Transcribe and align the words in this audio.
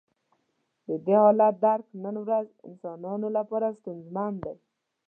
د 0.87 0.89
دې 1.05 1.15
حالت 1.23 1.55
درک 1.65 1.87
نن 2.03 2.15
ورځ 2.23 2.47
انسانانو 2.67 3.27
لپاره 3.37 3.75
ستونزمن 3.79 4.31
دی. 4.43 4.53